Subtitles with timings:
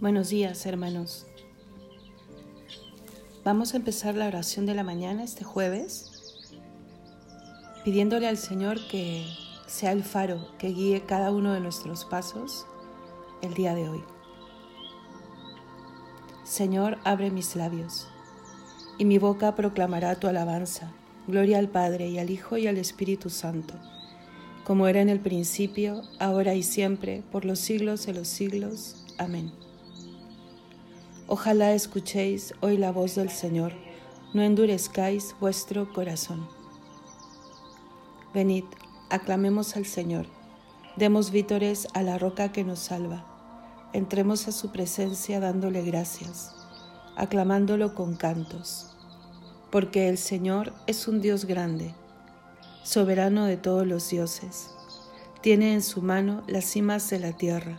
[0.00, 1.26] Buenos días, hermanos.
[3.44, 6.54] Vamos a empezar la oración de la mañana este jueves,
[7.84, 9.26] pidiéndole al Señor que
[9.66, 12.64] sea el faro que guíe cada uno de nuestros pasos
[13.42, 14.02] el día de hoy.
[16.44, 18.08] Señor, abre mis labios,
[18.96, 20.94] y mi boca proclamará tu alabanza.
[21.26, 23.74] Gloria al Padre y al Hijo y al Espíritu Santo,
[24.64, 29.04] como era en el principio, ahora y siempre, por los siglos de los siglos.
[29.18, 29.52] Amén.
[31.32, 33.72] Ojalá escuchéis hoy la voz del Señor,
[34.34, 36.48] no endurezcáis vuestro corazón.
[38.34, 38.64] Venid,
[39.10, 40.26] aclamemos al Señor,
[40.96, 43.24] demos vítores a la roca que nos salva,
[43.92, 46.52] entremos a su presencia dándole gracias,
[47.14, 48.96] aclamándolo con cantos,
[49.70, 51.94] porque el Señor es un Dios grande,
[52.82, 54.74] soberano de todos los dioses,
[55.42, 57.78] tiene en su mano las cimas de la tierra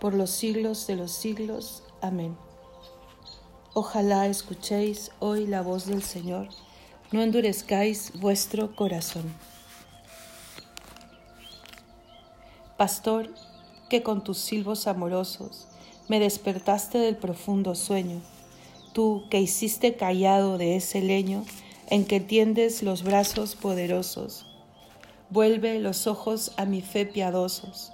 [0.00, 1.82] por los siglos de los siglos.
[2.00, 2.36] Amén.
[3.74, 6.48] Ojalá escuchéis hoy la voz del Señor,
[7.12, 9.32] no endurezcáis vuestro corazón.
[12.76, 13.28] Pastor,
[13.90, 15.68] que con tus silbos amorosos
[16.08, 18.22] me despertaste del profundo sueño,
[18.94, 21.44] tú que hiciste callado de ese leño
[21.88, 24.46] en que tiendes los brazos poderosos,
[25.28, 27.92] vuelve los ojos a mi fe piadosos,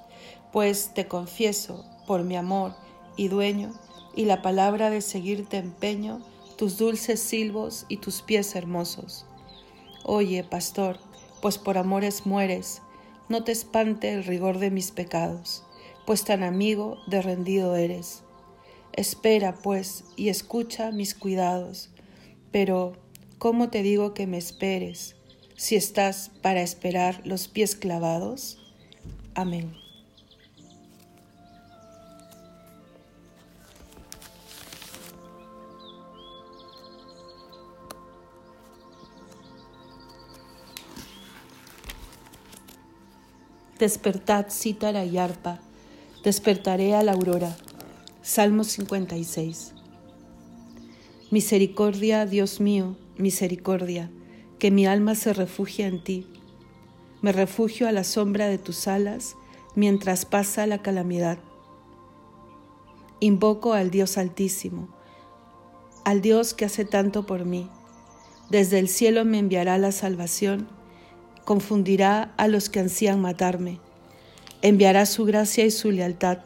[0.53, 2.75] pues te confieso por mi amor
[3.17, 3.73] y dueño,
[4.15, 6.23] y la palabra de seguirte empeño,
[6.57, 9.27] tus dulces silbos y tus pies hermosos.
[10.05, 10.99] Oye, pastor,
[11.43, 12.81] pues por amores mueres,
[13.29, 15.65] no te espante el rigor de mis pecados,
[16.07, 18.23] pues tan amigo de rendido eres.
[18.93, 21.91] Espera, pues, y escucha mis cuidados,
[22.51, 22.95] pero
[23.39, 25.17] ¿cómo te digo que me esperes,
[25.57, 28.59] si estás para esperar los pies clavados?
[29.35, 29.86] Amén.
[43.79, 45.61] Despertad cítara y arpa,
[46.25, 47.55] despertaré a la aurora.
[48.23, 49.75] Salmo 56.
[51.31, 54.11] Misericordia, Dios mío, misericordia,
[54.59, 56.27] que mi alma se refugia en ti.
[57.21, 59.37] Me refugio a la sombra de tus alas
[59.75, 61.37] mientras pasa la calamidad.
[63.21, 64.89] Invoco al Dios Altísimo,
[66.07, 67.69] al Dios que hace tanto por mí.
[68.49, 70.67] Desde el cielo me enviará la salvación
[71.47, 73.79] confundirá a los que ansían matarme,
[74.63, 76.39] enviará su gracia y su lealtad.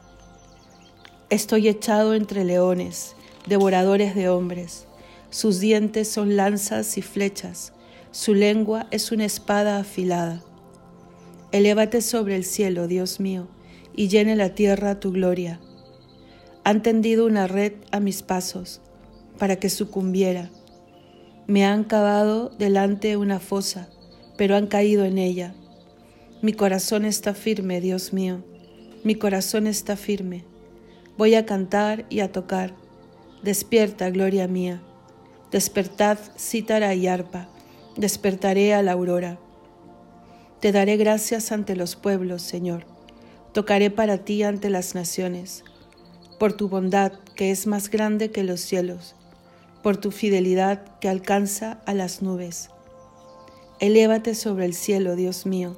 [1.30, 3.16] Estoy echado entre leones,
[3.46, 4.86] devoradores de hombres,
[5.30, 7.72] sus dientes son lanzas y flechas,
[8.10, 10.42] su lengua es una espada afilada.
[11.50, 13.48] Elévate sobre el cielo, Dios mío,
[13.96, 15.60] y llene la tierra tu gloria.
[16.62, 18.82] Han tendido una red a mis pasos
[19.38, 20.50] para que sucumbiera.
[21.46, 23.88] Me han cavado delante una fosa
[24.40, 25.52] pero han caído en ella.
[26.40, 28.42] Mi corazón está firme, Dios mío,
[29.04, 30.46] mi corazón está firme.
[31.18, 32.72] Voy a cantar y a tocar.
[33.42, 34.80] Despierta, gloria mía.
[35.50, 37.50] Despertad, cítara y arpa.
[37.98, 39.38] Despertaré a la aurora.
[40.60, 42.86] Te daré gracias ante los pueblos, Señor.
[43.52, 45.64] Tocaré para ti ante las naciones.
[46.38, 49.16] Por tu bondad, que es más grande que los cielos.
[49.82, 52.70] Por tu fidelidad, que alcanza a las nubes
[53.80, 55.74] Elévate sobre el cielo, Dios mío,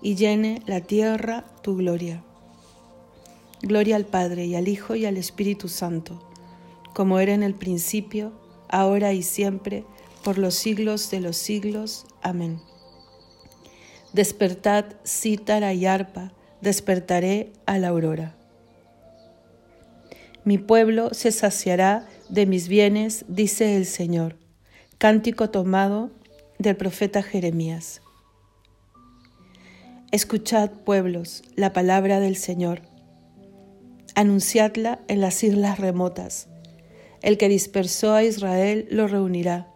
[0.00, 2.24] y llene la tierra tu gloria.
[3.60, 6.18] Gloria al Padre y al Hijo y al Espíritu Santo,
[6.94, 8.32] como era en el principio,
[8.70, 9.84] ahora y siempre,
[10.24, 12.06] por los siglos de los siglos.
[12.22, 12.58] Amén.
[14.14, 16.32] Despertad cítara y arpa,
[16.62, 18.34] despertaré a la aurora.
[20.42, 24.36] Mi pueblo se saciará de mis bienes, dice el Señor.
[24.96, 26.10] Cántico tomado
[26.62, 28.00] del profeta Jeremías.
[30.12, 32.82] Escuchad, pueblos, la palabra del Señor.
[34.14, 36.48] Anunciadla en las islas remotas.
[37.20, 39.68] El que dispersó a Israel lo reunirá,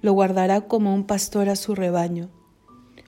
[0.00, 2.30] lo guardará como un pastor a su rebaño,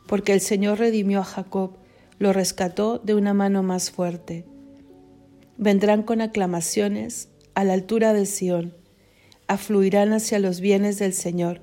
[0.07, 1.79] porque el Señor redimió a Jacob,
[2.19, 4.45] lo rescató de una mano más fuerte.
[5.57, 8.75] Vendrán con aclamaciones a la altura de Sión,
[9.47, 11.63] afluirán hacia los bienes del Señor,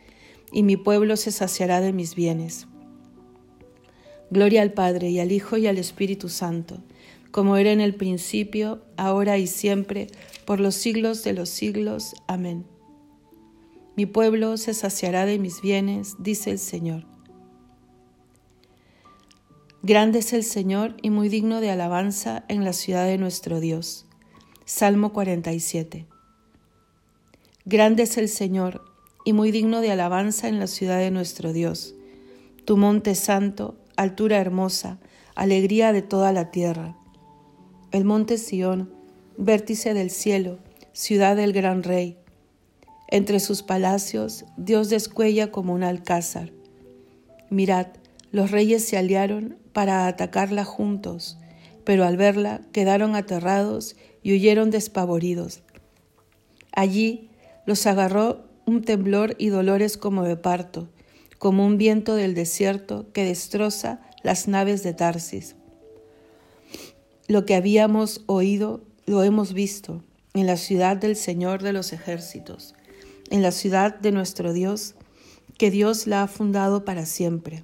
[0.51, 2.67] y mi pueblo se saciará de mis bienes.
[4.29, 6.77] Gloria al Padre y al Hijo y al Espíritu Santo,
[7.31, 10.07] como era en el principio, ahora y siempre,
[10.45, 12.13] por los siglos de los siglos.
[12.27, 12.65] Amén.
[13.95, 17.05] Mi pueblo se saciará de mis bienes, dice el Señor.
[19.83, 24.05] Grande es el Señor y muy digno de alabanza en la ciudad de nuestro Dios.
[24.65, 26.05] Salmo 47.
[27.65, 28.90] Grande es el Señor
[29.23, 31.95] y muy digno de alabanza en la ciudad de nuestro Dios.
[32.65, 34.99] Tu monte santo, altura hermosa,
[35.35, 36.95] alegría de toda la tierra.
[37.91, 38.93] El monte Sión,
[39.37, 40.59] vértice del cielo,
[40.93, 42.17] ciudad del gran rey.
[43.07, 46.51] Entre sus palacios Dios descuella como un alcázar.
[47.49, 47.87] Mirad,
[48.31, 51.37] los reyes se aliaron para atacarla juntos,
[51.83, 55.61] pero al verla quedaron aterrados y huyeron despavoridos.
[56.71, 57.29] Allí
[57.65, 60.89] los agarró un temblor y dolores como de parto,
[61.37, 65.55] como un viento del desierto que destroza las naves de Tarsis.
[67.27, 70.03] Lo que habíamos oído lo hemos visto
[70.33, 72.75] en la ciudad del Señor de los ejércitos,
[73.29, 74.95] en la ciudad de nuestro Dios,
[75.57, 77.63] que Dios la ha fundado para siempre.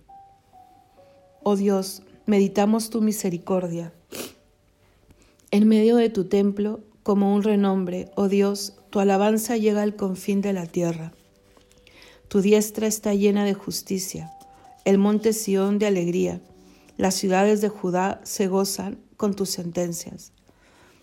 [1.44, 3.94] Oh Dios, meditamos tu misericordia.
[5.52, 10.42] En medio de tu templo, como un renombre, oh Dios, tu alabanza llega al confín
[10.42, 11.14] de la tierra.
[12.28, 14.32] Tu diestra está llena de justicia,
[14.86, 16.42] el monte Sión de alegría.
[16.98, 20.34] Las ciudades de Judá se gozan con tus sentencias.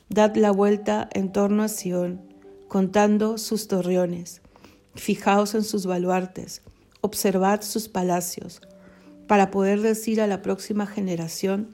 [0.09, 2.21] Dad la vuelta en torno a Sión,
[2.69, 4.43] contando sus torreones.
[4.95, 6.61] Fijaos en sus baluartes,
[7.01, 8.61] observad sus palacios,
[9.27, 11.71] para poder decir a la próxima generación,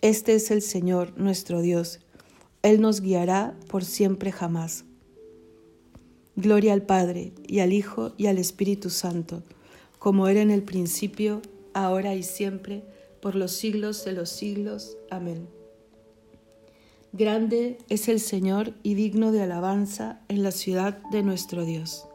[0.00, 2.00] Este es el Señor nuestro Dios.
[2.62, 4.85] Él nos guiará por siempre jamás.
[6.36, 9.42] Gloria al Padre, y al Hijo, y al Espíritu Santo,
[9.98, 11.40] como era en el principio,
[11.72, 12.82] ahora y siempre,
[13.22, 14.98] por los siglos de los siglos.
[15.10, 15.48] Amén.
[17.14, 22.06] Grande es el Señor y digno de alabanza en la ciudad de nuestro Dios.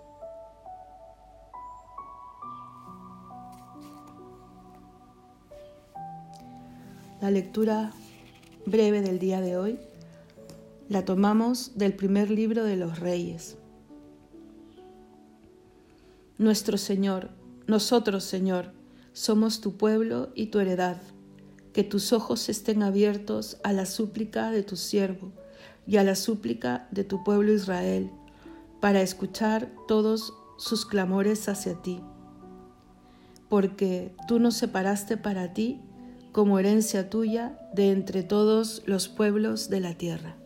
[7.22, 7.92] La lectura
[8.68, 9.80] breve del día de hoy
[10.90, 13.58] la tomamos del primer libro de los Reyes.
[16.42, 17.30] Nuestro Señor,
[17.68, 18.72] nosotros, Señor,
[19.14, 21.00] somos tu pueblo y tu heredad.
[21.72, 25.34] Que tus ojos estén abiertos a la súplica de tu siervo
[25.86, 28.10] y a la súplica de tu pueblo Israel,
[28.80, 32.02] para escuchar todos sus clamores hacia ti.
[33.48, 35.80] Porque tú nos separaste para ti
[36.32, 40.41] como herencia tuya de entre todos los pueblos de la tierra.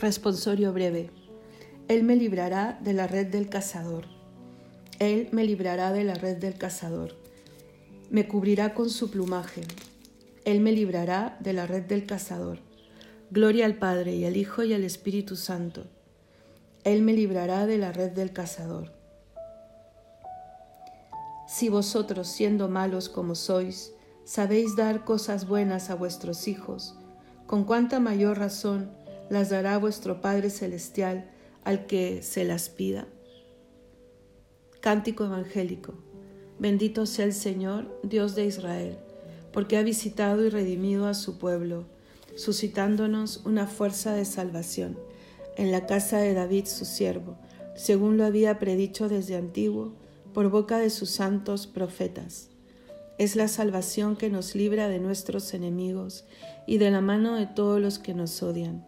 [0.00, 1.10] Responsorio breve.
[1.88, 4.04] Él me librará de la red del cazador.
[5.00, 7.16] Él me librará de la red del cazador.
[8.08, 9.62] Me cubrirá con su plumaje.
[10.44, 12.60] Él me librará de la red del cazador.
[13.32, 15.86] Gloria al Padre y al Hijo y al Espíritu Santo.
[16.84, 18.92] Él me librará de la red del cazador.
[21.48, 23.92] Si vosotros, siendo malos como sois,
[24.24, 26.94] sabéis dar cosas buenas a vuestros hijos,
[27.48, 28.96] con cuánta mayor razón
[29.30, 31.30] las dará vuestro Padre Celestial
[31.64, 33.06] al que se las pida.
[34.80, 35.94] Cántico Evangélico.
[36.58, 38.98] Bendito sea el Señor, Dios de Israel,
[39.52, 41.86] porque ha visitado y redimido a su pueblo,
[42.36, 44.98] suscitándonos una fuerza de salvación
[45.56, 47.36] en la casa de David su siervo,
[47.74, 49.92] según lo había predicho desde antiguo
[50.32, 52.48] por boca de sus santos profetas.
[53.18, 56.24] Es la salvación que nos libra de nuestros enemigos
[56.66, 58.87] y de la mano de todos los que nos odian.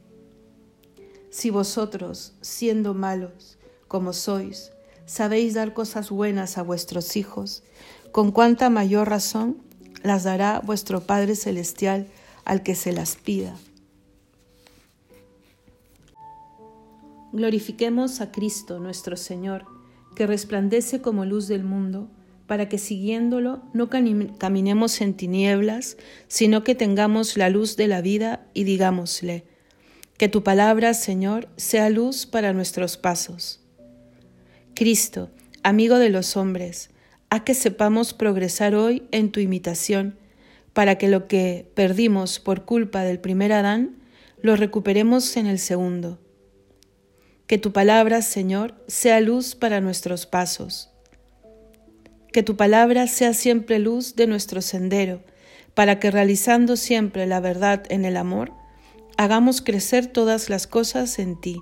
[1.31, 3.57] Si vosotros, siendo malos,
[3.87, 4.73] como sois,
[5.05, 7.63] sabéis dar cosas buenas a vuestros hijos,
[8.11, 9.57] con cuánta mayor razón
[10.03, 12.07] las dará vuestro Padre Celestial
[12.43, 13.55] al que se las pida.
[17.31, 19.65] Glorifiquemos a Cristo nuestro Señor,
[20.15, 22.09] que resplandece como luz del mundo,
[22.45, 25.95] para que siguiéndolo no caminemos en tinieblas,
[26.27, 29.45] sino que tengamos la luz de la vida y digámosle,
[30.21, 33.59] que tu palabra, Señor, sea luz para nuestros pasos.
[34.75, 35.31] Cristo,
[35.63, 36.91] amigo de los hombres,
[37.31, 40.19] a que sepamos progresar hoy en tu imitación,
[40.73, 43.95] para que lo que perdimos por culpa del primer Adán,
[44.43, 46.19] lo recuperemos en el segundo
[47.47, 50.91] que tu palabra, Señor, sea luz para nuestros pasos.
[52.31, 55.23] Que tu palabra sea siempre luz de nuestro sendero,
[55.73, 58.60] para que realizando siempre la verdad en el amor,
[59.17, 61.61] hagamos crecer todas las cosas en ti.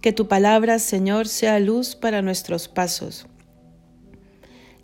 [0.00, 3.26] Que tu palabra, Señor, sea luz para nuestros pasos.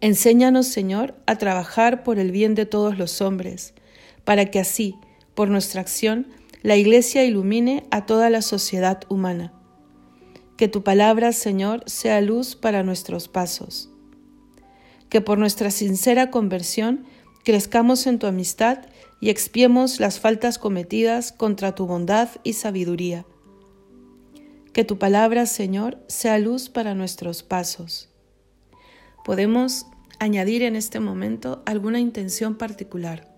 [0.00, 3.72] Enséñanos, Señor, a trabajar por el bien de todos los hombres,
[4.24, 4.96] para que así,
[5.34, 6.26] por nuestra acción,
[6.62, 9.52] la Iglesia ilumine a toda la sociedad humana.
[10.56, 13.90] Que tu palabra, Señor, sea luz para nuestros pasos.
[15.08, 17.04] Que por nuestra sincera conversión
[17.44, 18.78] crezcamos en tu amistad
[19.20, 23.24] y expiemos las faltas cometidas contra tu bondad y sabiduría.
[24.72, 28.08] Que tu palabra, Señor, sea luz para nuestros pasos.
[29.24, 29.86] Podemos
[30.18, 33.31] añadir en este momento alguna intención particular.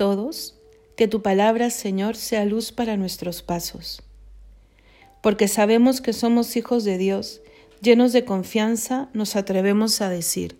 [0.00, 0.54] Todos,
[0.96, 4.00] que tu palabra, Señor, sea luz para nuestros pasos.
[5.22, 7.42] Porque sabemos que somos hijos de Dios,
[7.82, 10.58] llenos de confianza, nos atrevemos a decir,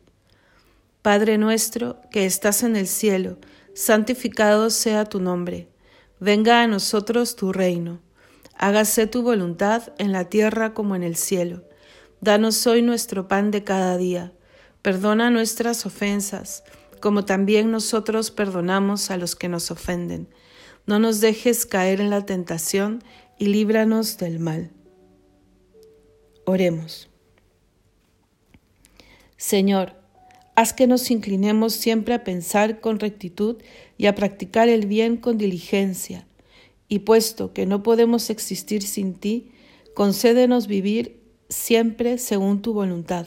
[1.01, 3.39] Padre nuestro que estás en el cielo,
[3.75, 5.69] santificado sea tu nombre,
[6.19, 7.99] venga a nosotros tu reino,
[8.59, 11.65] hágase tu voluntad en la tierra como en el cielo.
[12.21, 14.35] Danos hoy nuestro pan de cada día,
[14.83, 16.63] perdona nuestras ofensas,
[17.01, 20.29] como también nosotros perdonamos a los que nos ofenden.
[20.87, 23.03] No nos dejes caer en la tentación
[23.39, 24.71] y líbranos del mal.
[26.45, 27.09] Oremos.
[29.37, 29.95] Señor,
[30.55, 33.57] haz que nos inclinemos siempre a pensar con rectitud
[33.97, 36.27] y a practicar el bien con diligencia,
[36.89, 39.53] y puesto que no podemos existir sin ti,
[39.95, 43.27] concédenos vivir siempre según tu voluntad